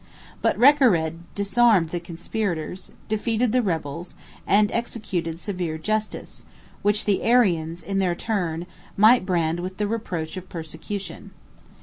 [0.41, 4.15] But Recared disarmed the conspirators, defeated the rebels,
[4.47, 6.47] and executed severe justice;
[6.81, 8.65] which the Arians, in their turn,
[8.97, 11.29] might brand with the reproach of persecution.